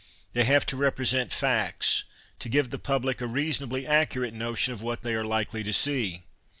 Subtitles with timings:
[0.33, 2.05] Tiicy have to represent facts,
[2.39, 6.23] to give the public a reasonably accurate notion of what they are likely to see.